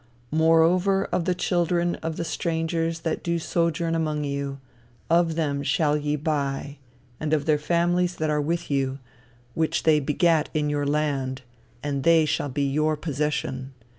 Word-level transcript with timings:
"Moreover 0.31 1.05
of 1.11 1.25
the 1.25 1.35
children 1.35 1.93
of 1.97 2.17
the 2.17 2.25
strangers 2.25 3.01
that 3.01 3.21
do 3.23 3.37
sojourn 3.37 3.93
among 3.93 4.23
you, 4.23 4.59
of 5.11 5.35
them 5.35 5.61
shall 5.61 5.95
ye 5.95 6.15
buy, 6.15 6.79
and 7.19 7.33
of 7.33 7.45
their 7.45 7.59
families 7.59 8.15
that 8.15 8.31
are 8.31 8.41
with 8.41 8.71
you, 8.71 8.97
which 9.53 9.83
they 9.83 9.99
begat 9.99 10.49
in 10.55 10.71
your 10.71 10.87
land: 10.87 11.43
and 11.83 12.01
they 12.01 12.25
shall 12.25 12.49
be 12.49 12.67
your 12.67 12.97
possession. 12.97 13.73